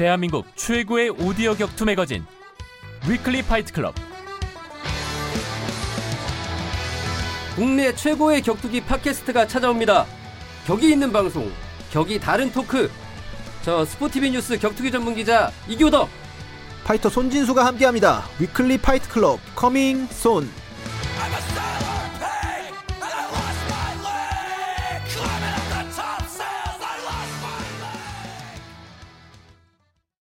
[0.00, 2.24] 대한민국 최고의 오디오 격투 매거진
[3.06, 3.94] Weekly Fight Club
[7.54, 10.06] 국내 최고의 격투기 팟캐스트가 찾아옵니다.
[10.66, 11.52] 격이 있는 방송,
[11.92, 12.90] 격이 다른 토크.
[13.60, 16.08] 저 스포티비 뉴스 격투기 전문 기자 이교덕.
[16.84, 18.24] 파이터 손진수가 함께합니다.
[18.38, 20.48] Weekly Fight Club coming soon.